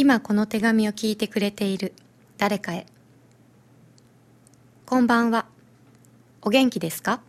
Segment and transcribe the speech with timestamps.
[0.00, 1.92] 今この手紙を聞いてくれている。
[2.36, 2.86] 誰かへ。
[4.86, 5.46] こんばんは。
[6.40, 7.20] お元気ですか？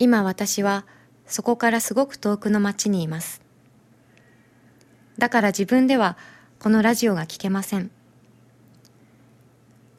[0.00, 0.84] 今私は
[1.26, 3.40] そこからすごく遠くの町にいます。
[5.16, 6.16] だから自分では
[6.58, 7.92] このラジオが聞けません。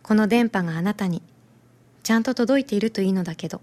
[0.04, 1.22] この電波があなたに
[2.04, 3.62] ちゃんと届いているといいのだけど。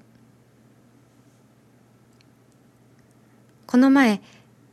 [3.67, 4.21] この前引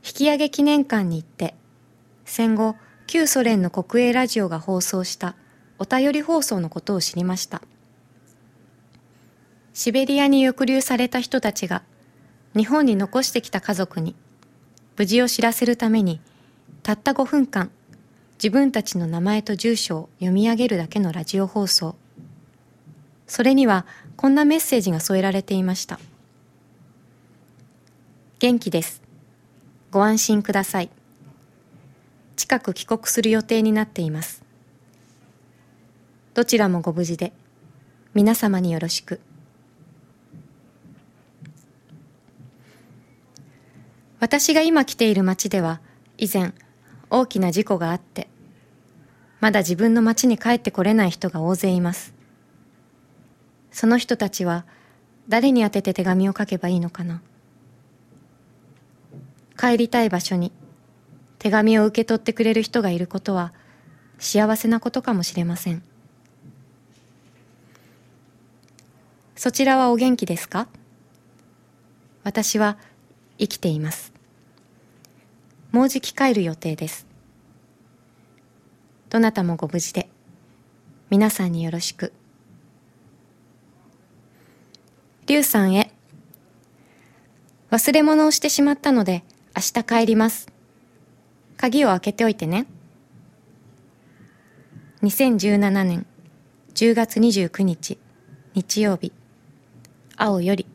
[0.01, 1.53] き上げ記念館に行って
[2.25, 2.75] 戦後
[3.07, 5.35] 旧ソ連の国営ラジオが放送した
[5.77, 7.61] お便り放送のことを知りました。
[9.73, 11.83] シベリアに抑留された人たちが
[12.55, 14.15] 日本に残してきた家族に
[14.97, 16.21] 無事を知らせるために
[16.81, 17.69] たった5分間
[18.41, 21.95] 自分たちの名前と住所を読み上げるだけのラジオ放送。
[23.27, 23.85] それには
[24.17, 25.99] こんなメッセージが添えられていました。
[28.39, 29.01] 元気です。
[29.91, 30.89] ご安心ください。
[32.35, 34.43] 近く帰国する予定になっています。
[36.33, 37.31] どちらもご無事で、
[38.13, 39.21] 皆様によろしく。
[44.19, 45.79] 私が今来ている町では、
[46.17, 46.53] 以前、
[47.09, 48.27] 大きな事故があって、
[49.39, 52.13] まだ自分の町に帰ってこれない人が大勢います。
[53.71, 54.65] その人たちは、
[55.29, 57.21] 誰に宛てて手紙を書けばいいのかな。
[59.57, 60.51] 帰りたい場所に、
[61.45, 63.53] 手紙を受け取ってくれる人がいることは
[64.17, 65.83] 幸せなことかもしれません。
[69.35, 70.67] そちらはお元気ですか？
[72.23, 72.79] 私は
[73.37, 74.11] 生きています。
[75.71, 77.05] もうじき帰る予定です。
[79.11, 80.09] どなたもご無事で
[81.11, 82.11] 皆さんによろしく。
[85.27, 85.91] 劉さんへ
[87.69, 89.23] 忘れ物をしてしまったので
[89.55, 90.54] 明日帰ります。
[91.57, 92.67] 鍵を開けておいてね。
[95.03, 96.05] 2017年
[96.73, 97.97] 10月29日
[98.53, 99.11] 日曜日
[100.17, 100.65] 青より